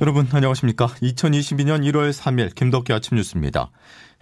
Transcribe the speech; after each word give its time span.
여러분 0.00 0.28
안녕하십니까? 0.30 0.86
2022년 0.86 1.84
1월 1.90 2.12
3일 2.12 2.54
김덕기 2.54 2.92
아침 2.92 3.16
뉴스입니다. 3.16 3.72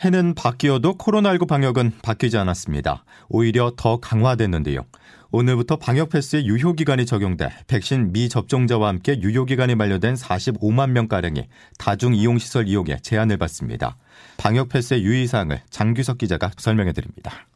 해는 0.00 0.34
바뀌어도 0.34 0.96
코로나19 0.96 1.46
방역은 1.46 1.92
바뀌지 2.02 2.38
않았습니다. 2.38 3.04
오히려 3.28 3.72
더 3.76 4.00
강화됐는데요. 4.00 4.86
오늘부터 5.32 5.76
방역 5.76 6.08
패스의 6.08 6.46
유효 6.46 6.72
기간이 6.72 7.04
적용돼 7.04 7.50
백신 7.66 8.12
미접종자와 8.12 8.88
함께 8.88 9.20
유효 9.20 9.44
기간이 9.44 9.74
만료된 9.74 10.14
45만 10.14 10.92
명 10.92 11.08
가량이 11.08 11.46
다중 11.76 12.14
이용 12.14 12.38
시설 12.38 12.68
이용에 12.68 12.96
제한을 13.02 13.36
받습니다. 13.36 13.98
방역 14.38 14.70
패스의 14.70 15.04
유의 15.04 15.26
사항을 15.26 15.60
장규석 15.68 16.16
기자가 16.16 16.52
설명해 16.56 16.94
드립니다. 16.94 17.48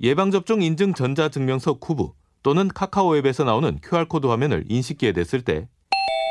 예방 0.00 0.30
접종 0.30 0.62
인증 0.62 0.94
전자 0.94 1.28
증명서 1.28 1.80
쿠브 1.80 2.10
또는 2.44 2.68
카카오 2.68 3.16
앱에서 3.16 3.42
나오는 3.42 3.80
QR 3.82 4.06
코드 4.06 4.28
화면을 4.28 4.64
인식기에 4.68 5.10
댔을 5.10 5.42
때 5.42 5.66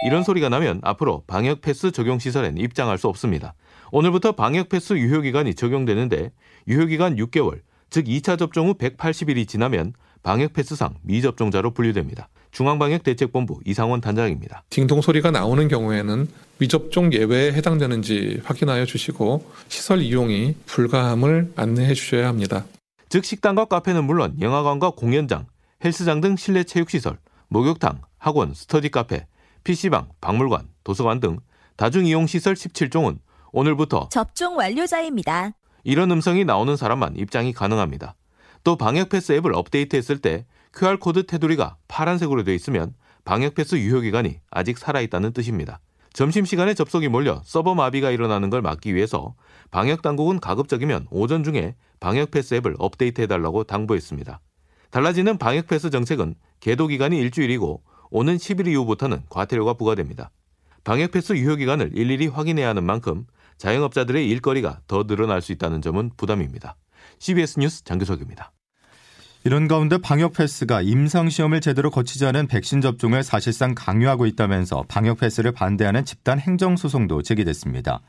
이런 0.05 0.23
소리가 0.23 0.49
나면 0.49 0.79
앞으로 0.83 1.23
방역 1.27 1.61
패스 1.61 1.91
적용 1.91 2.19
시설엔 2.19 2.57
입장할 2.57 2.97
수 2.97 3.07
없습니다. 3.07 3.55
오늘부터 3.91 4.33
방역 4.33 4.69
패스 4.69 4.93
유효 4.93 5.21
기간이 5.21 5.55
적용되는데 5.55 6.31
유효 6.67 6.85
기간 6.85 7.15
6개월, 7.15 7.61
즉 7.89 8.05
2차 8.05 8.37
접종 8.37 8.67
후 8.67 8.73
180일이 8.73 9.47
지나면 9.47 9.93
방역 10.23 10.53
패스상 10.53 10.95
미접종자로 11.03 11.71
분류됩니다. 11.71 12.29
중앙방역대책본부 12.51 13.61
이상원 13.65 13.99
단장입니다. 13.99 14.63
딩동 14.69 15.01
소리가 15.01 15.31
나오는 15.31 15.67
경우에는 15.67 16.27
미접종 16.59 17.11
예외에 17.13 17.51
해당되는지 17.53 18.41
확인하여 18.43 18.85
주시고 18.85 19.51
시설 19.67 20.01
이용이 20.01 20.55
불가함을 20.65 21.53
안내해 21.55 21.93
주셔야 21.93 22.27
합니다. 22.27 22.65
즉 23.09 23.25
식당과 23.25 23.65
카페는 23.65 24.05
물론 24.05 24.35
영화관과 24.39 24.91
공연장, 24.91 25.45
헬스장 25.83 26.21
등 26.21 26.35
실내 26.35 26.63
체육시설, 26.63 27.17
목욕탕, 27.49 28.01
학원, 28.17 28.53
스터디 28.53 28.89
카페, 28.89 29.25
PC방, 29.63 30.09
박물관, 30.21 30.67
도서관 30.83 31.19
등 31.19 31.39
다중이용시설 31.77 32.53
17종은 32.53 33.19
오늘부터 33.51 34.09
접종 34.11 34.57
완료자입니다. 34.57 35.51
이런 35.83 36.11
음성이 36.11 36.45
나오는 36.45 36.75
사람만 36.75 37.15
입장이 37.17 37.53
가능합니다. 37.53 38.15
또 38.63 38.77
방역패스 38.77 39.33
앱을 39.33 39.53
업데이트했을 39.53 40.19
때 40.19 40.45
QR코드 40.73 41.25
테두리가 41.25 41.77
파란색으로 41.87 42.43
되어 42.43 42.53
있으면 42.53 42.93
방역패스 43.25 43.75
유효기간이 43.75 44.39
아직 44.49 44.77
살아있다는 44.77 45.33
뜻입니다. 45.33 45.79
점심시간에 46.13 46.73
접속이 46.73 47.07
몰려 47.07 47.41
서버 47.43 47.73
마비가 47.73 48.11
일어나는 48.11 48.49
걸 48.49 48.61
막기 48.61 48.93
위해서 48.93 49.35
방역당국은 49.71 50.39
가급적이면 50.39 51.07
오전 51.09 51.43
중에 51.43 51.75
방역패스 51.99 52.55
앱을 52.55 52.75
업데이트해달라고 52.77 53.63
당부했습니다. 53.63 54.39
달라지는 54.91 55.37
방역패스 55.37 55.89
정책은 55.89 56.35
계도기간이 56.59 57.17
일주일이고 57.17 57.81
오는 58.13 58.37
10일 58.37 58.67
이후부터는 58.67 59.23
과태료가 59.27 59.73
부과됩니다. 59.73 60.29
방역 60.83 61.11
패스 61.11 61.33
유효 61.33 61.55
기간을 61.55 61.91
일일이 61.95 62.27
확인해야 62.27 62.69
하는 62.69 62.83
만큼 62.83 63.25
자영업자들의 63.57 64.29
일거리가 64.29 64.81
더 64.87 65.03
늘어날 65.05 65.41
수 65.41 65.51
있다는 65.51 65.81
점은 65.81 66.11
부담입니다. 66.15 66.75
CBS 67.17 67.59
뉴스 67.59 67.83
장규석입니다. 67.83 68.51
이런 69.45 69.67
가운데 69.67 69.97
방역 69.97 70.33
패스가 70.33 70.81
임상 70.83 71.29
시험을 71.29 71.59
제대로 71.59 71.89
거치지 71.89 72.27
않은 72.27 72.45
백신 72.47 72.81
접종을 72.81 73.23
사실상 73.23 73.73
강요하고 73.73 74.27
있다면서 74.27 74.85
방역 74.87 75.17
패스를 75.17 75.51
반대하는 75.51 76.05
집단 76.05 76.39
행정 76.39 76.77
소송도 76.77 77.23
제기됐습니다. 77.23 78.01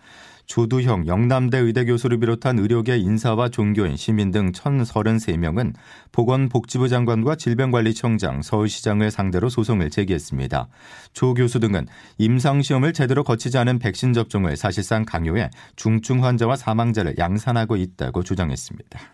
조두형 0.46 1.06
영남대 1.06 1.58
의대 1.58 1.84
교수를 1.84 2.18
비롯한 2.18 2.58
의료계 2.58 2.98
인사와 2.98 3.48
종교인, 3.48 3.96
시민 3.96 4.30
등 4.30 4.52
1,033명은 4.52 5.74
보건복지부 6.12 6.88
장관과 6.88 7.36
질병관리청장, 7.36 8.42
서울시장을 8.42 9.10
상대로 9.10 9.48
소송을 9.48 9.90
제기했습니다. 9.90 10.68
조 11.12 11.34
교수 11.34 11.60
등은 11.60 11.86
임상시험을 12.18 12.92
제대로 12.92 13.24
거치지 13.24 13.58
않은 13.58 13.78
백신 13.78 14.12
접종을 14.12 14.56
사실상 14.56 15.04
강요해 15.04 15.50
중증 15.76 16.24
환자와 16.24 16.56
사망자를 16.56 17.16
양산하고 17.18 17.76
있다고 17.76 18.22
주장했습니다. 18.22 19.13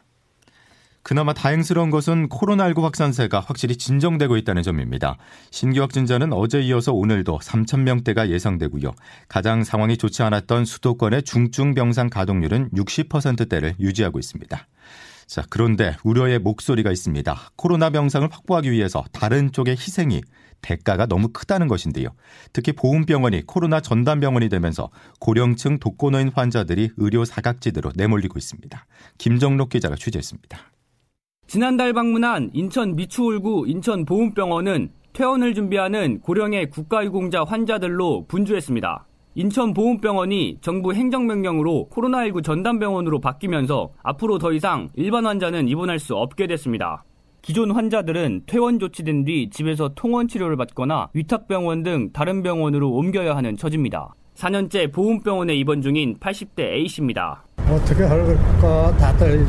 그나마 1.03 1.33
다행스러운 1.33 1.91
것은 1.91 2.29
코로나19 2.29 2.83
확산세가 2.83 3.41
확실히 3.41 3.77
진정되고 3.77 4.37
있다는 4.37 4.63
점입니다. 4.63 5.17
신규 5.51 5.81
확진자는 5.81 6.33
어제 6.33 6.61
이어서 6.61 6.93
오늘도 6.93 7.39
3,000명대가 7.39 8.29
예상되고요. 8.29 8.93
가장 9.29 9.65
상황이 9.65 9.97
좋지 9.97 10.23
않았던 10.23 10.65
수도권의 10.65 11.23
중증 11.23 11.75
병상 11.75 12.11
가동률은 12.11 12.71
60%대를 12.71 13.75
유지하고 13.81 14.19
있습니다. 14.19 14.67
자, 15.27 15.45
그런데 15.49 15.97
우려의 16.03 16.41
목소리가 16.41 16.91
있습니다. 16.91 17.53
코로나 17.57 17.91
병상을 17.91 18.29
확보하기 18.31 18.71
위해서 18.71 19.05
다른 19.13 19.53
쪽의 19.53 19.77
희생이 19.77 20.23
대가가 20.61 21.07
너무 21.07 21.29
크다는 21.29 21.69
것인데요. 21.69 22.09
특히 22.53 22.73
보훈병원이 22.73 23.47
코로나 23.47 23.81
전담병원이 23.81 24.49
되면서 24.49 24.91
고령층 25.19 25.79
독거노인 25.79 26.33
환자들이 26.35 26.91
의료 26.97 27.25
사각지대로 27.25 27.93
내몰리고 27.95 28.39
있습니다. 28.39 28.87
김정록 29.19 29.71
기자가 29.71 29.97
취재했습니다. 29.97 30.70
지난달 31.51 31.93
방문한 31.93 32.51
인천 32.53 32.95
미추홀구 32.95 33.65
인천보훈병원은 33.67 34.91
퇴원을 35.13 35.53
준비하는 35.53 36.21
고령의 36.21 36.71
국가유공자 36.71 37.43
환자들로 37.43 38.27
분주했습니다. 38.29 39.05
인천보훈병원이 39.35 40.59
정부 40.61 40.95
행정명령으로 40.95 41.89
코로나19 41.91 42.45
전담병원으로 42.45 43.19
바뀌면서 43.19 43.91
앞으로 44.01 44.39
더 44.39 44.53
이상 44.53 44.91
일반 44.95 45.27
환자는 45.27 45.67
입원할 45.67 45.99
수 45.99 46.15
없게 46.15 46.47
됐습니다. 46.47 47.03
기존 47.43 47.73
환자들은 47.73 48.43
퇴원 48.47 48.79
조치된 48.79 49.25
뒤 49.25 49.51
집에서 49.51 49.91
통원 49.97 50.29
치료를 50.29 50.57
받거나 50.57 51.09
위탁병원 51.15 51.83
등 51.83 52.11
다른 52.13 52.45
병원으로 52.45 52.93
옮겨야 52.93 53.35
하는 53.35 53.57
처지입니다. 53.57 54.15
4년째 54.37 54.93
보훈병원에 54.93 55.57
입원 55.57 55.83
중인 55.83 56.17
80대 56.21 56.61
A씨입니다. 56.61 57.43
어떻게 57.69 58.05
할까 58.05 58.97
다들 58.99 59.45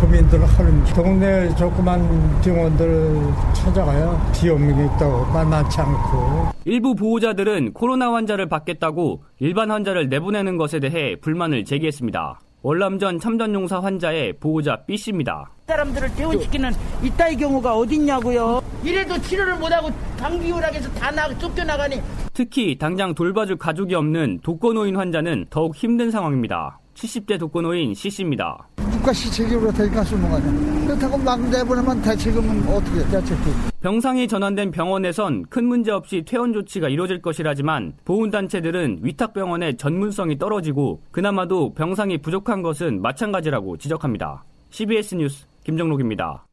국민들 0.00 0.44
하는 0.44 0.84
동네 0.94 1.54
조그만 1.56 2.40
병원들 2.42 3.32
찾아가야 3.54 4.32
비용이 4.32 4.72
있다고 4.72 5.26
만만치 5.32 5.80
않고 5.80 6.48
일부 6.64 6.94
보호자들은 6.94 7.72
코로나 7.72 8.12
환자를 8.12 8.48
받겠다고 8.48 9.24
일반 9.38 9.70
환자를 9.70 10.08
내보내는 10.08 10.56
것에 10.56 10.80
대해 10.80 11.16
불만을 11.20 11.64
제기했습니다. 11.64 12.40
월남전 12.62 13.20
참전용사 13.20 13.80
환자의 13.80 14.34
보호자 14.40 14.84
B씨입니다. 14.86 15.50
사람들을 15.68 16.14
퇴원시키는 16.16 16.72
이따의 17.02 17.36
경우가 17.36 17.76
어딨냐고요. 17.76 18.60
이래도 18.82 19.16
치료를 19.20 19.56
못하고 19.56 19.90
감기우락해서 20.18 20.90
다 20.94 21.10
나, 21.12 21.28
쫓겨나가니. 21.38 22.00
특히 22.32 22.76
당장 22.76 23.14
돌봐줄 23.14 23.56
가족이 23.56 23.94
없는 23.94 24.40
독거노인 24.42 24.96
환자는 24.96 25.46
더욱 25.48 25.76
힘든 25.76 26.10
상황입니다. 26.10 26.80
70대 26.94 27.38
독거노인 27.38 27.94
C씨입니다. 27.94 28.66
국가 29.06 29.72
되니까 29.72 30.02
쓰는 30.02 30.28
거냐. 30.28 30.86
그렇다고 30.86 31.18
막 31.18 31.40
내보내면 31.48 32.02
대책은 32.02 32.68
어떻게 32.68 32.98
대책도. 33.08 33.50
병상이 33.80 34.26
전환된 34.26 34.72
병원에선 34.72 35.44
큰 35.48 35.66
문제 35.66 35.92
없이 35.92 36.24
퇴원 36.26 36.52
조치가 36.52 36.88
이루어질 36.88 37.22
것이라지만 37.22 37.92
보훈단체들은 38.04 39.00
위탁병원의 39.02 39.76
전문성이 39.76 40.38
떨어지고 40.38 41.02
그나마도 41.12 41.74
병상이 41.74 42.18
부족한 42.18 42.62
것은 42.62 43.00
마찬가지라고 43.00 43.76
지적합니다. 43.76 44.44
CBS 44.70 45.14
뉴스 45.14 45.46
김정록입니다. 45.64 46.45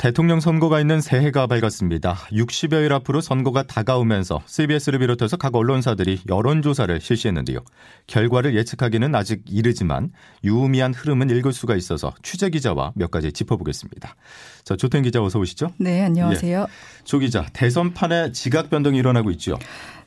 대통령 0.00 0.40
선거가 0.40 0.80
있는 0.80 1.02
새해가 1.02 1.46
밝았습니다. 1.46 2.14
60여일 2.32 2.90
앞으로 2.90 3.20
선거가 3.20 3.64
다가오면서 3.64 4.40
CBS를 4.46 4.98
비롯해서 4.98 5.36
각 5.36 5.54
언론사들이 5.54 6.22
여론조사를 6.26 6.98
실시했는데요. 7.02 7.58
결과를 8.06 8.56
예측하기는 8.56 9.14
아직 9.14 9.42
이르지만 9.46 10.10
유의미한 10.42 10.94
흐름은 10.94 11.28
읽을 11.28 11.52
수가 11.52 11.76
있어서 11.76 12.14
취재 12.22 12.48
기자와 12.48 12.92
몇 12.96 13.10
가지 13.10 13.30
짚어보겠습니다. 13.30 14.16
자, 14.64 14.74
조태 14.74 15.02
기자 15.02 15.22
어서 15.22 15.38
오시죠. 15.38 15.74
네, 15.76 16.02
안녕하세요. 16.02 16.60
예. 16.60 17.04
조 17.04 17.18
기자, 17.18 17.44
대선판에 17.52 18.32
지각 18.32 18.70
변동이 18.70 18.96
일어나고 18.96 19.30
있죠. 19.32 19.58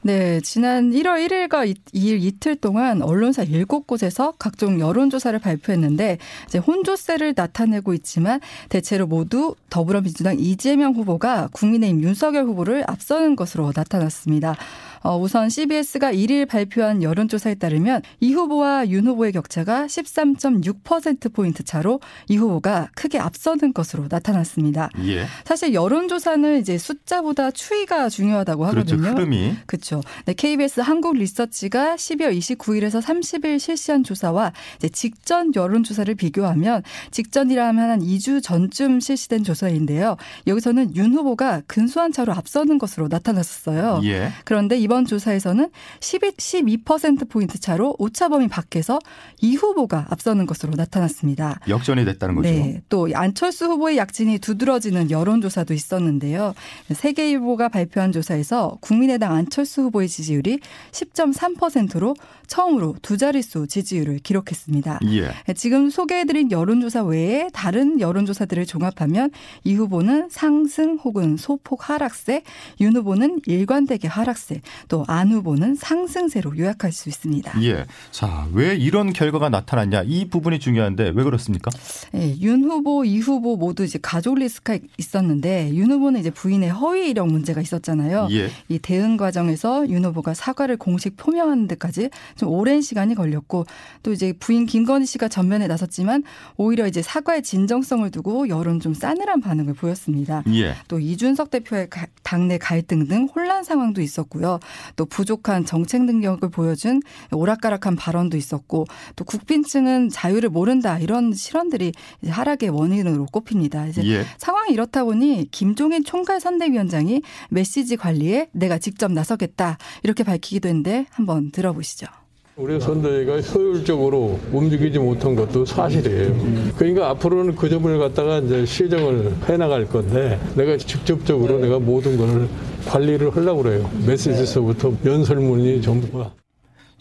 네, 0.06 0.42
지난 0.42 0.92
1월 0.92 1.26
1일과 1.26 1.74
2일 1.94 2.22
이틀 2.22 2.58
동안 2.58 3.02
언론사 3.02 3.46
7곳에서 3.46 4.34
각종 4.38 4.82
여론조사를 4.82 5.40
발표했는데 5.40 6.18
이제 6.46 6.58
혼조세를 6.58 7.34
나타내고 7.38 7.94
있지만 7.94 8.42
대체로 8.68 9.08
모두 9.08 9.56
더불어민주당 9.70 10.38
이재명 10.38 10.94
후보가 10.94 11.52
국민의힘 11.54 12.04
윤석열 12.04 12.44
후보를 12.44 12.84
앞서는 12.86 13.38
것으로 13.38 13.72
나타났습니다. 13.74 14.58
어, 15.04 15.18
우선 15.18 15.50
CBS가 15.50 16.14
1일 16.14 16.48
발표한 16.48 17.04
여론조사에 17.04 17.56
따르면 17.56 18.02
이 18.22 18.34
후보와 18.34 18.88
윤 18.88 19.06
후보의 19.06 19.34
격차가 19.34 19.86
13.6%포인트 19.86 21.64
차로 21.64 22.00
이 22.30 22.38
후보가 22.38 22.90
크게 22.96 23.20
앞서는 23.20 23.74
것으로 23.74 24.08
나타났습니다. 24.10 24.90
예. 25.06 25.26
사실 25.44 25.74
여론조사는 25.74 26.60
이제 26.60 26.78
숫자보다 26.78 27.52
추이가 27.52 28.08
중요하다고 28.08 28.66
그렇죠. 28.68 28.96
하거든요. 28.96 29.14
흐름이. 29.14 29.56
그렇죠. 29.66 30.02
네, 30.26 30.34
KBS 30.34 30.80
한국 30.80 31.18
리서치가 31.18 31.96
12월 31.96 32.38
29일에서 32.38 33.02
30일 33.02 33.60
실시한 33.60 34.04
조사와 34.04 34.54
이제 34.78 34.88
직전 34.90 35.54
여론조사를 35.54 36.14
비교하면 36.16 36.84
직전이라면 37.12 37.90
한 37.90 38.00
2주 38.00 38.42
전쯤 38.42 39.02
실시된 39.02 39.44
조사인데요. 39.44 40.16
여기서는 40.48 40.96
윤 40.96 41.14
후보가 41.14 41.64
근소한 41.68 42.14
차로 42.14 42.32
앞서는 42.34 42.78
것으로 42.78 43.08
나타났었어요. 43.10 44.02
예. 44.06 44.32
그런데 44.46 44.78
이번 44.78 44.93
조사에서는 45.06 45.70
12, 46.00 46.32
12%포인트 46.32 47.60
차로 47.60 47.96
오차 48.00 48.30
범위 48.30 48.48
밖에서 48.48 49.00
이 49.42 49.56
후보가 49.56 50.08
앞서는 50.10 50.46
것으로 50.46 50.74
나타났습니다. 50.76 51.60
역전이 51.68 52.06
됐다는 52.06 52.36
거죠. 52.36 52.50
네. 52.50 52.82
또 52.90 53.10
안철수 53.14 53.66
후보의 53.66 53.98
약진이 53.98 54.40
두드러지는 54.40 55.12
여론조사도 55.12 55.74
있었는데요. 55.74 56.54
세계일보가 56.94 57.70
발표한 57.70 58.12
조사에서 58.12 58.78
국민의당 58.82 59.34
안철수 59.34 59.82
후보의 59.84 60.08
지지율이 60.08 60.60
10.3%로 60.92 62.16
처음으로 62.48 62.96
두 63.02 63.18
자릿수 63.18 63.68
지지율을 63.68 64.20
기록했습니다. 64.20 65.00
예. 65.08 65.54
지금 65.54 65.90
소개해드린 65.90 66.52
여론조사 66.52 67.04
외에 67.04 67.50
다른 67.54 68.00
여론조사들을 68.00 68.66
종합하면 68.66 69.32
이 69.64 69.74
후보는 69.74 70.30
상승 70.30 70.98
혹은 71.04 71.38
소폭 71.38 71.90
하락세, 71.90 72.44
윤 72.82 72.96
후보는 72.96 73.42
일관되게 73.46 74.08
하락세, 74.08 74.62
또 74.88 75.04
안 75.08 75.32
후보는 75.32 75.76
상승세로 75.76 76.58
요약할 76.58 76.92
수 76.92 77.08
있습니다. 77.10 77.62
예. 77.64 77.86
자, 78.12 78.48
왜 78.54 78.76
이런 78.76 79.14
결과가 79.14 79.50
나타났냐? 79.50 80.04
이 80.06 80.28
부분이 80.28 80.60
중요한데 80.60 81.12
왜 81.16 81.24
그렇습니까? 81.24 81.70
네, 82.12 82.36
윤 82.42 82.64
후보, 82.64 83.06
이 83.06 83.20
후보 83.20 83.56
모두 83.56 83.84
이제 83.84 84.00
가족 84.02 84.36
리스크가 84.40 84.80
있었는데 84.98 85.76
윤 85.76 85.92
후보는 85.92 86.20
이제 86.20 86.30
부인의 86.32 86.70
허위 86.72 87.10
이력 87.10 87.28
문제가 87.28 87.62
있었잖아요. 87.62 88.28
예. 88.32 88.50
이 88.70 88.80
대응 88.80 89.18
과정에서 89.18 89.88
윤 89.90 90.06
후보가 90.06 90.34
사과를 90.34 90.78
공식 90.78 91.16
표명하는 91.18 91.68
데까지 91.68 92.10
좀 92.38 92.50
오랜 92.50 92.82
시간이 92.82 93.14
걸렸고 93.14 93.66
또 94.02 94.12
이제 94.14 94.34
부인 94.40 94.66
김건희 94.66 95.06
씨가 95.06 95.28
전면에 95.28 95.68
나섰지만 95.68 96.24
오히려 96.58 96.88
이제 96.88 97.02
사과의 97.02 97.44
진정성을 97.44 98.10
두고 98.10 98.50
여론 98.50 98.80
좀 98.80 98.94
싸늘한 98.94 99.42
반응을 99.42 99.76
보였습니다. 99.76 100.44
예. 100.54 100.74
또 100.88 101.00
이준석 101.00 101.52
대표의 101.52 101.90
가, 101.90 102.08
당내 102.24 102.58
갈등 102.58 103.08
등 103.08 103.28
혼란 103.36 103.64
상황도 103.64 104.02
있었고요. 104.02 104.60
또 104.96 105.06
부족한 105.06 105.66
정책 105.66 106.04
능력을 106.04 106.48
보여준 106.50 107.02
오락가락한 107.32 107.96
발언도 107.96 108.38
있었고 108.38 108.86
또 109.16 109.26
국빈층은 109.26 110.10
자유를 110.10 110.50
모른다 110.50 111.00
이런 111.00 111.34
실언들이 111.34 111.92
이제 112.22 112.32
하락의 112.32 112.70
원인으로 112.70 113.26
꼽힙니다. 113.28 113.88
이제 113.88 114.04
예. 114.06 114.26
상황이 114.38 114.74
이렇다 114.74 115.04
보니 115.04 115.50
김종인 115.52 116.04
총괄 116.04 116.40
선대위원장이 116.40 117.22
메시지 117.50 117.98
관리에 117.98 118.50
내가 118.52 118.78
직접 118.78 119.12
나서겠다 119.12 119.78
이렇게 120.04 120.24
밝히기도 120.24 120.70
했는데 120.70 121.06
한번 121.12 121.52
들어보시죠. 121.52 122.08
우리 122.56 122.80
선대위가 122.80 123.42
효율적으로 123.42 124.40
움직이지 124.52 125.00
못한 125.00 125.36
것도 125.36 125.66
사실이에요. 125.66 126.36
그러니까 126.78 127.10
앞으로는 127.10 127.56
그 127.56 127.68
점을 127.68 127.98
갖다가 127.98 128.38
이제 128.40 128.64
시정을 128.64 129.34
해나갈 129.50 129.88
건데 129.88 130.40
내가 130.56 130.78
직접적으로 130.78 131.58
내가 131.58 131.80
모든 131.80 132.16
것을 132.16 132.48
관리를 132.86 133.36
하려고 133.36 133.64
그래요. 133.64 133.90
메시지서부터 134.06 134.94
연설문이 135.04 135.82
전부가. 135.82 136.32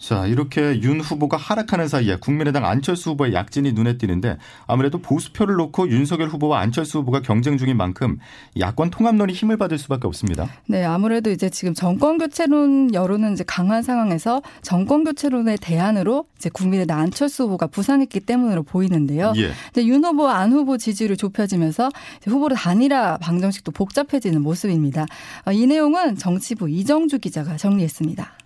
자, 0.03 0.27
이렇게 0.27 0.81
윤 0.81 0.99
후보가 0.99 1.37
하락하는 1.37 1.87
사이에 1.87 2.17
국민의당 2.17 2.65
안철수 2.65 3.11
후보의 3.11 3.33
약진이 3.33 3.71
눈에 3.71 3.97
띄는데 3.97 4.37
아무래도 4.67 4.97
보수표를 4.97 5.55
놓고 5.55 5.87
윤석열 5.87 6.27
후보와 6.27 6.59
안철수 6.59 6.97
후보가 6.97 7.21
경쟁 7.21 7.57
중인 7.57 7.77
만큼 7.77 8.19
야권 8.59 8.89
통합론이 8.89 9.31
힘을 9.31 9.55
받을 9.55 9.77
수밖에 9.77 10.05
없습니다. 10.05 10.49
네, 10.67 10.83
아무래도 10.83 11.31
이제 11.31 11.49
지금 11.49 11.73
정권 11.73 12.17
교체론 12.17 12.93
여론은 12.93 13.31
이제 13.31 13.45
강한 13.47 13.81
상황에서 13.81 14.41
정권 14.61 15.05
교체론의 15.05 15.59
대안으로 15.61 16.25
이제 16.37 16.49
국민의당 16.49 16.99
안철수 16.99 17.43
후보가 17.43 17.67
부상했기 17.67 18.19
때문으로 18.19 18.63
보이는데요. 18.63 19.31
예. 19.37 19.51
이제 19.71 19.87
윤 19.87 20.03
후보와 20.03 20.35
안 20.35 20.51
후보 20.51 20.77
지지율이 20.77 21.15
좁혀지면서 21.15 21.89
후보로 22.25 22.55
단일화 22.55 23.19
방정식도 23.19 23.71
복잡해지는 23.71 24.41
모습입니다. 24.41 25.05
어, 25.45 25.53
이 25.53 25.65
내용은 25.65 26.17
정치부 26.17 26.69
이정주 26.69 27.19
기자가 27.19 27.55
정리했습니다. 27.55 28.42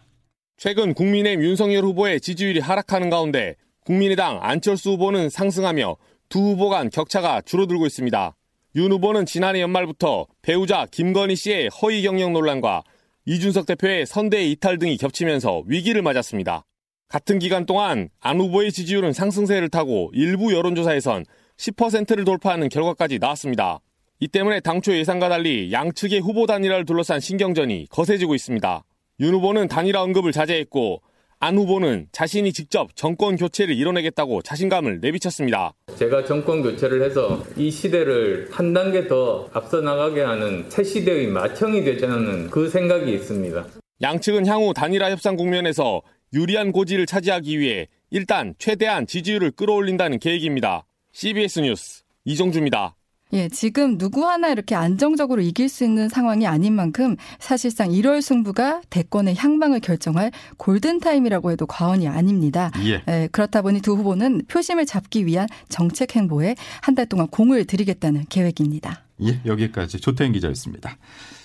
최근 0.57 0.95
국민의힘 0.95 1.43
윤석열 1.43 1.83
후보의 1.83 2.19
지지율이 2.19 2.59
하락하는 2.59 3.11
가운데 3.11 3.55
국민의당 3.85 4.39
안철수 4.41 4.89
후보는 4.93 5.29
상승하며 5.29 5.95
두 6.29 6.39
후보 6.39 6.69
간 6.69 6.89
격차가 6.89 7.41
줄어들고 7.41 7.85
있습니다. 7.85 8.35
윤 8.75 8.91
후보는 8.91 9.27
지난해 9.27 9.61
연말부터 9.61 10.25
배우자 10.41 10.87
김건희 10.89 11.35
씨의 11.35 11.69
허위 11.69 12.01
경영 12.01 12.33
논란과 12.33 12.81
이준석 13.27 13.67
대표의 13.67 14.07
선대 14.07 14.45
이탈 14.45 14.79
등이 14.79 14.97
겹치면서 14.97 15.61
위기를 15.67 16.01
맞았습니다. 16.01 16.65
같은 17.07 17.37
기간 17.37 17.67
동안 17.67 18.09
안 18.19 18.39
후보의 18.39 18.71
지지율은 18.71 19.13
상승세를 19.13 19.69
타고 19.69 20.09
일부 20.15 20.55
여론조사에선 20.55 21.23
10%를 21.57 22.25
돌파하는 22.25 22.69
결과까지 22.69 23.19
나왔습니다. 23.19 23.79
이 24.19 24.27
때문에 24.27 24.61
당초 24.61 24.97
예상과 24.97 25.29
달리 25.29 25.71
양측의 25.71 26.21
후보 26.21 26.47
단일화를 26.47 26.85
둘러싼 26.85 27.19
신경전이 27.19 27.89
거세지고 27.91 28.33
있습니다. 28.33 28.83
윤 29.19 29.33
후보는 29.33 29.67
단일화 29.67 30.03
언급을 30.03 30.31
자제했고 30.31 31.01
안 31.39 31.57
후보는 31.57 32.07
자신이 32.11 32.53
직접 32.53 32.95
정권 32.95 33.35
교체를 33.35 33.75
이뤄내겠다고 33.75 34.43
자신감을 34.43 34.99
내비쳤습니다. 35.01 35.73
제가 35.95 36.25
정권 36.25 36.61
교체를 36.61 37.01
해서 37.03 37.43
이 37.55 37.71
시대를 37.71 38.49
한 38.51 38.73
단계 38.73 39.07
더 39.07 39.49
앞서 39.53 39.81
나가게 39.81 40.21
하는 40.21 40.69
새 40.69 40.83
시대의 40.83 41.27
마청이 41.27 41.83
되자는 41.83 42.49
그 42.51 42.69
생각이 42.69 43.11
있습니다. 43.11 43.65
양측은 44.01 44.45
향후 44.45 44.73
단일화 44.75 45.09
협상 45.09 45.35
국면에서 45.35 46.01
유리한 46.33 46.71
고지를 46.71 47.07
차지하기 47.07 47.57
위해 47.57 47.87
일단 48.11 48.53
최대한 48.59 49.07
지지율을 49.07 49.51
끌어올린다는 49.51 50.19
계획입니다. 50.19 50.85
CBS 51.11 51.61
뉴스 51.61 52.03
이정주입니다. 52.25 52.95
예, 53.33 53.49
지금 53.49 53.97
누구 53.97 54.25
하나 54.25 54.47
이렇게 54.49 54.73
안정적으로 54.75 55.41
이길 55.41 55.67
수 55.69 55.83
있는 55.83 56.07
상황이 56.07 56.47
아닌 56.47 56.73
만큼 56.73 57.15
사실상 57.39 57.89
1월 57.89 58.21
승부가 58.21 58.81
대권의 58.89 59.35
향방을 59.35 59.81
결정할 59.81 60.31
골든타임이라고 60.57 61.51
해도 61.51 61.65
과언이 61.65 62.07
아닙니다. 62.07 62.71
예. 62.85 63.03
예, 63.07 63.27
그렇다 63.31 63.61
보니 63.61 63.81
두 63.81 63.95
후보는 63.95 64.43
표심을 64.47 64.85
잡기 64.85 65.25
위한 65.25 65.47
정책 65.69 66.15
행보에 66.15 66.55
한 66.81 66.97
달 66.97 67.05
동안 67.05 67.27
공을 67.27 67.65
들이겠다는 67.65 68.25
계획입니다. 68.27 69.06
예, 69.23 69.39
여기까지 69.45 69.99
조태인 69.99 70.31
기자였습니다. 70.31 70.97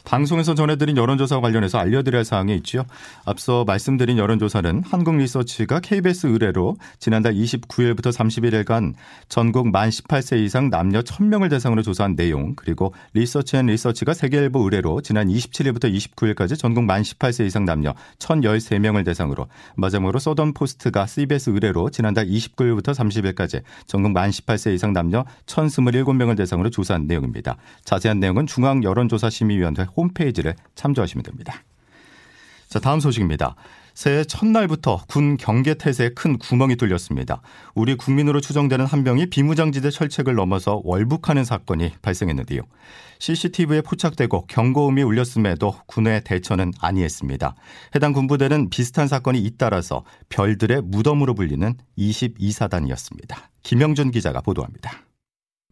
방송에서 0.05 0.55
전해드린 0.55 0.97
여론조사와 0.97 1.41
관련해서 1.41 1.79
알려드릴 1.79 2.19
릴 2.19 2.25
사항이 2.25 2.55
있죠. 2.57 2.85
앞서 3.25 3.65
말씀드린 3.65 4.19
여론조사는 4.19 4.83
한국리서치가 4.85 5.81
KBS 5.81 6.27
의뢰로 6.27 6.77
지난달 6.99 7.35
29일부터 7.35 8.13
31일간 8.13 8.95
전국 9.29 9.69
만 9.71 9.89
18세 9.89 10.45
이상 10.45 10.69
남녀 10.71 11.01
1000명을 11.01 11.49
대상으로 11.51 11.83
조사한 11.83 12.17
내용 12.17 12.55
그리고 12.57 12.93
리서치앤 13.15 13.67
리서치가 13.67 14.13
세계일보 14.13 14.61
의뢰로 14.61 15.01
지난 15.01 15.29
27일부터 15.29 15.93
29일까지 15.95 16.59
전국 16.59 16.85
만 16.85 17.03
18세 17.03 17.47
이상 17.47 17.65
남녀 17.65 17.95
1013명을 18.19 19.05
대상으로 19.05 19.47
마지막으로 19.77 20.19
서던포스트가 20.19 21.07
CBS 21.07 21.51
의뢰로 21.51 21.91
지난달 21.91 22.27
29일부터 22.27 22.93
30일까지 22.95 23.63
전국 23.87 24.13
만 24.13 24.31
18세 24.31 24.75
이상 24.75 24.93
남녀 24.93 25.25
1027명을 25.47 26.37
대상으로 26.37 26.71
조사한 26.71 27.07
내용입니다. 27.07 27.57
자세한 27.85 28.21
내용은 28.21 28.47
중앙 28.47 28.83
여론조사심의위원회 28.83 29.87
홈페이지를 29.97 30.55
참조하시면 30.75 31.23
됩니다. 31.23 31.63
자, 32.69 32.81
다음 32.81 33.01
소식입니다. 33.01 33.55
새해 33.95 34.25
첫날부터 34.25 35.05
군 35.07 35.37
경계 35.37 35.75
태세에 35.75 36.11
큰 36.11 36.39
구멍이 36.39 36.77
뚫렸습니다. 36.77 37.43
우리 37.75 37.97
국민으로 37.97 38.41
추정되는 38.41 38.87
한 38.87 39.05
명이 39.05 39.27
비무장지대 39.27 39.91
철책을 39.91 40.35
넘어서 40.35 40.81
월북하는 40.85 41.45
사건이 41.45 41.93
발생했는데요. 42.01 42.63
CCTV에 43.19 43.83
포착되고 43.83 44.47
경고음이 44.47 45.03
울렸음에도 45.03 45.77
군의 45.87 46.25
대처는 46.25 46.73
아니했습니다. 46.81 47.55
해당 47.95 48.13
군부대는 48.13 48.71
비슷한 48.71 49.07
사건이 49.07 49.39
잇따라서 49.41 50.05
별들의 50.31 50.83
무덤으로 50.83 51.35
불리는 51.35 51.75
22사단이었습니다. 51.99 53.37
김영준 53.63 54.11
기자가 54.11 54.41
보도합니다. 54.41 55.02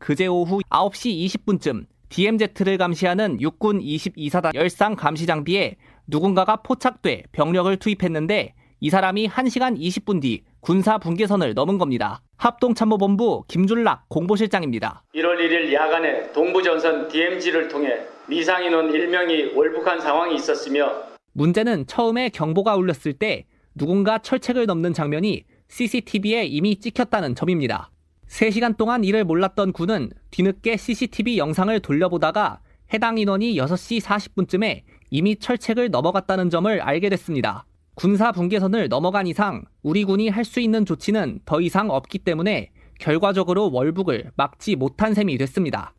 그제 0.00 0.26
오후 0.26 0.60
9시 0.70 1.26
20분쯤 1.26 1.84
DMZ를 2.08 2.78
감시하는 2.78 3.40
육군 3.40 3.80
22사단 3.80 4.54
열상 4.54 4.96
감시 4.96 5.26
장비에 5.26 5.76
누군가가 6.08 6.56
포착돼 6.56 7.24
병력을 7.30 7.76
투입했는데 7.76 8.54
이 8.80 8.90
사람이 8.90 9.28
1시간 9.28 9.78
20분 9.78 10.22
뒤 10.22 10.42
군사 10.60 10.96
분계선을 10.96 11.52
넘은 11.54 11.76
겁니다. 11.76 12.22
합동참모본부 12.38 13.44
김준락 13.46 14.08
공보실장입니다. 14.08 15.04
1월 15.14 15.36
1일 15.36 15.72
야간에 15.72 16.32
동부전선 16.32 17.08
DMZ를 17.08 17.68
통해 17.68 18.00
미상인원 18.26 18.90
1명이 18.90 19.54
월북한 19.54 20.00
상황이 20.00 20.34
있었으며 20.34 20.90
문제는 21.34 21.86
처음에 21.86 22.30
경보가 22.30 22.74
울렸을 22.74 23.12
때 23.12 23.44
누군가 23.74 24.18
철책을 24.18 24.64
넘는 24.64 24.94
장면이 24.94 25.44
CCTV에 25.68 26.46
이미 26.46 26.80
찍혔다는 26.80 27.34
점입니다. 27.34 27.90
3시간 28.30 28.76
동안 28.76 29.02
이를 29.02 29.24
몰랐던 29.24 29.72
군은 29.72 30.10
뒤늦게 30.30 30.76
CCTV 30.76 31.36
영상을 31.38 31.78
돌려보다가 31.80 32.60
해당 32.94 33.18
인원이 33.18 33.56
6시 33.56 34.00
40분쯤에 34.00 34.82
이미 35.10 35.36
철책을 35.36 35.90
넘어갔다는 35.90 36.48
점을 36.48 36.80
알게 36.80 37.08
됐습니다. 37.08 37.66
군사 37.96 38.30
분계선을 38.30 38.88
넘어간 38.88 39.26
이상 39.26 39.64
우리 39.82 40.04
군이 40.04 40.28
할 40.28 40.44
수 40.44 40.60
있는 40.60 40.86
조치는 40.86 41.40
더 41.44 41.60
이상 41.60 41.90
없기 41.90 42.20
때문에 42.20 42.70
결과적으로 43.00 43.70
월북을 43.72 44.30
막지 44.36 44.76
못한 44.76 45.12
셈이 45.12 45.36
됐습니다. 45.38 45.94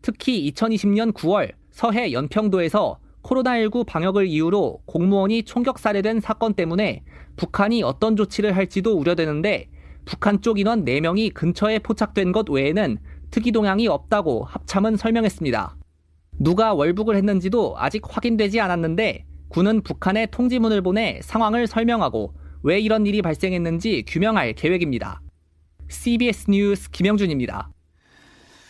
특히 0.00 0.50
2020년 0.50 1.12
9월 1.12 1.52
서해 1.70 2.12
연평도에서 2.12 2.98
코로나19 3.22 3.84
방역을 3.86 4.26
이유로 4.28 4.80
공무원이 4.86 5.42
총격 5.42 5.78
살해된 5.78 6.20
사건 6.20 6.54
때문에 6.54 7.04
북한이 7.36 7.82
어떤 7.82 8.16
조치를 8.16 8.56
할지도 8.56 8.96
우려되는데 8.96 9.68
북한 10.06 10.40
쪽 10.40 10.58
인원 10.58 10.84
4명이 10.84 11.34
근처에 11.34 11.80
포착된 11.80 12.32
것 12.32 12.48
외에는 12.48 12.96
특이 13.30 13.52
동향이 13.52 13.88
없다고 13.88 14.44
합참은 14.44 14.96
설명했습니다. 14.96 15.76
누가 16.38 16.72
월북을 16.72 17.16
했는지도 17.16 17.74
아직 17.76 18.02
확인되지 18.04 18.60
않았는데 18.60 19.26
군은 19.48 19.82
북한에 19.82 20.26
통지문을 20.26 20.80
보내 20.82 21.20
상황을 21.22 21.66
설명하고 21.66 22.34
왜 22.62 22.78
이런 22.78 23.04
일이 23.04 23.20
발생했는지 23.20 24.04
규명할 24.06 24.52
계획입니다. 24.54 25.20
CBS 25.88 26.50
뉴스 26.50 26.90
김영준입니다. 26.90 27.70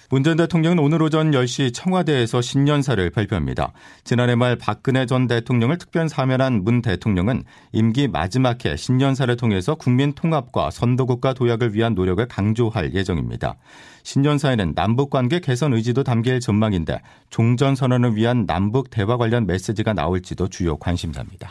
문 0.08 0.22
전 0.22 0.36
대통령은 0.36 0.78
오늘 0.78 1.02
오전 1.02 1.30
10시 1.30 1.72
청와대에서 1.74 2.40
신년사를 2.40 3.10
발표합니다. 3.10 3.72
지난해 4.04 4.34
말 4.34 4.56
박근혜 4.56 5.06
전 5.06 5.26
대통령을 5.26 5.78
특별 5.78 6.08
사면한 6.08 6.62
문 6.64 6.82
대통령은 6.82 7.44
임기 7.72 8.08
마지막 8.08 8.64
해 8.64 8.76
신년사를 8.76 9.36
통해서 9.36 9.74
국민 9.74 10.12
통합과 10.12 10.70
선도국가 10.70 11.32
도약을 11.32 11.74
위한 11.74 11.94
노력을 11.94 12.26
강조할 12.26 12.94
예정입니다. 12.94 13.56
신년사에는 14.04 14.74
남북 14.74 15.10
관계 15.10 15.40
개선 15.40 15.72
의지도 15.74 16.04
담길 16.04 16.38
전망인데 16.38 17.00
종전 17.30 17.74
선언을 17.74 18.14
위한 18.14 18.46
남북 18.46 18.90
대화 18.90 19.16
관련 19.16 19.46
메시지가 19.46 19.92
나올지도 19.92 20.48
주요 20.48 20.76
관심사입니다. 20.76 21.50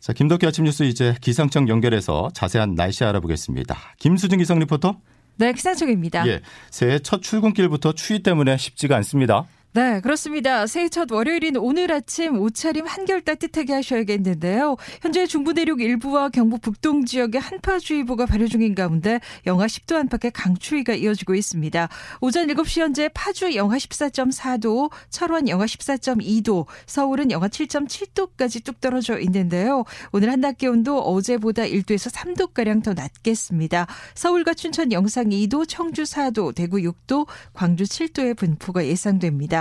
자, 0.00 0.12
김덕기 0.12 0.46
아침 0.46 0.64
뉴스 0.64 0.82
이제 0.84 1.14
기상청 1.20 1.68
연결해서 1.68 2.30
자세한 2.34 2.74
날씨 2.74 3.04
알아보겠습니다. 3.04 3.76
김수진 3.98 4.38
기상 4.38 4.58
리포터. 4.58 4.96
네, 5.36 5.52
기상청입니다. 5.52 6.26
예, 6.26 6.40
새해 6.70 6.98
첫 6.98 7.22
출근길부터 7.22 7.92
추위 7.92 8.22
때문에 8.22 8.56
쉽지가 8.56 8.96
않습니다. 8.96 9.46
네, 9.72 10.00
그렇습니다. 10.00 10.66
새해 10.66 10.88
첫 10.88 11.12
월요일인 11.12 11.56
오늘 11.56 11.92
아침 11.92 12.40
옷차림 12.40 12.88
한결 12.88 13.20
따뜻하게 13.20 13.72
하셔야겠는데요. 13.74 14.76
현재 15.00 15.28
중부 15.28 15.52
내륙 15.52 15.80
일부와 15.80 16.28
경북 16.30 16.60
북동 16.60 17.04
지역에 17.04 17.38
한파주의보가 17.38 18.26
발효 18.26 18.48
중인 18.48 18.74
가운데 18.74 19.20
영하 19.46 19.66
10도 19.66 19.94
안팎의 19.94 20.32
강추위가 20.32 20.94
이어지고 20.94 21.36
있습니다. 21.36 21.88
오전 22.20 22.48
7시 22.48 22.80
현재 22.80 23.08
파주 23.14 23.54
영하 23.54 23.76
14.4도, 23.76 24.90
철원 25.08 25.48
영하 25.48 25.66
14.2도, 25.66 26.66
서울은 26.86 27.30
영하 27.30 27.46
7.7도까지 27.46 28.64
뚝 28.64 28.80
떨어져 28.80 29.20
있는데요. 29.20 29.84
오늘 30.10 30.32
한낮 30.32 30.58
기온도 30.58 30.98
어제보다 30.98 31.62
1도에서 31.62 32.12
3도가량 32.12 32.82
더 32.82 32.92
낮겠습니다. 32.92 33.86
서울과 34.16 34.54
춘천 34.54 34.90
영상 34.90 35.26
2도, 35.26 35.64
청주 35.68 36.02
4도, 36.02 36.56
대구 36.56 36.78
6도, 36.78 37.28
광주 37.52 37.84
7도의 37.84 38.36
분포가 38.36 38.84
예상됩니다. 38.84 39.59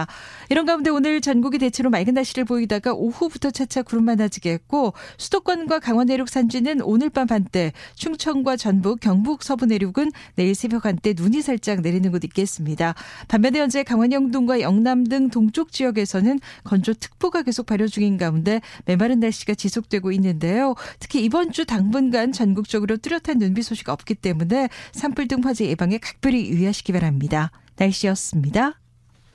이런 0.50 0.66
가운데 0.66 0.90
오늘 0.90 1.22
전국이 1.22 1.58
대체로 1.58 1.90
맑은 1.90 2.14
날씨를 2.14 2.46
보이다가 2.46 2.94
오후부터 2.94 3.52
차차 3.52 3.84
구름 3.84 4.06
많아지겠고 4.06 4.94
수도권과 5.18 5.80
강원 5.80 6.08
내륙 6.08 6.30
산지는 6.30 6.82
오늘 6.82 7.10
밤 7.10 7.28
한때 7.30 7.74
충청과 7.96 8.58
전북, 8.58 9.00
경북 9.00 9.44
서부 9.44 9.66
내륙은 9.66 10.12
내일 10.36 10.56
새벽 10.56 10.86
한때 10.86 11.14
눈이 11.16 11.42
살짝 11.42 11.82
내리는 11.82 12.12
곳 12.12 12.24
있겠습니다. 12.24 12.96
반면에 13.28 13.60
현재 13.60 13.84
강원 13.84 14.12
영동과 14.12 14.62
영남 14.62 15.04
등 15.06 15.30
동쪽 15.30 15.72
지역에서는 15.72 16.40
건조 16.64 16.94
특보가 16.94 17.44
계속 17.44 17.66
발효 17.66 17.88
중인 17.88 18.18
가운데 18.18 18.62
메마른 18.86 19.20
날씨가 19.20 19.56
지속되고 19.56 20.12
있는데요. 20.14 20.76
특히 21.00 21.24
이번 21.24 21.52
주 21.52 21.66
당분간 21.66 22.32
전국적으로 22.32 22.98
뚜렷한 22.98 23.38
눈비 23.38 23.62
소식 23.62 23.90
없기 23.90 24.16
때문에 24.16 24.70
산불 24.92 25.28
등 25.28 25.42
화재 25.44 25.66
예방에 25.66 25.98
각별히 25.98 26.50
유의하시기 26.50 26.92
바랍니다. 26.94 27.52
날씨였습니다. 27.78 28.80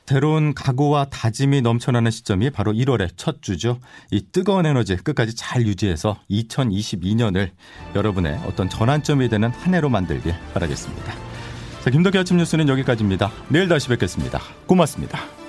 새로운 0.07 0.53
각오와 0.55 1.07
다짐이 1.07 1.63
넘쳐나는 1.63 2.11
시점이 2.11 2.51
바로 2.51 2.73
1월의 2.73 3.11
첫 3.17 3.41
주죠. 3.41 3.79
이 4.11 4.23
뜨거운 4.33 4.67
에너지 4.67 4.97
끝까지 4.97 5.35
잘 5.35 5.67
유지해서 5.67 6.19
2022년을 6.31 7.51
여러분의 7.95 8.39
어떤 8.47 8.69
전환점이 8.69 9.29
되는 9.29 9.51
한 9.51 9.75
해로 9.75 9.89
만들길 9.89 10.35
바라겠습니다. 10.53 11.15
자, 11.83 11.91
김덕기 11.91 12.19
아침 12.19 12.37
뉴스는 12.37 12.69
여기까지입니다. 12.69 13.31
내일 13.49 13.69
다시 13.69 13.89
뵙겠습니다. 13.89 14.41
고맙습니다. 14.67 15.44